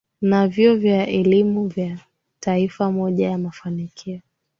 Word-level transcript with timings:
na 0.21 0.47
vyuo 0.47 0.75
vya 0.75 1.07
elimu 1.07 1.73
ya 1.75 1.97
taifa 2.39 2.91
Moja 2.91 3.29
ya 3.29 3.37
mafanikio 3.37 4.21